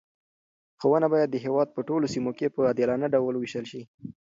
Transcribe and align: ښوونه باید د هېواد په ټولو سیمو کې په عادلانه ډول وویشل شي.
ښوونه 0.79 1.07
باید 1.13 1.29
د 1.31 1.37
هېواد 1.45 1.67
په 1.75 1.81
ټولو 1.87 2.05
سیمو 2.13 2.31
کې 2.37 2.53
په 2.55 2.59
عادلانه 2.69 3.07
ډول 3.15 3.33
وویشل 3.35 3.65
شي. 3.71 3.81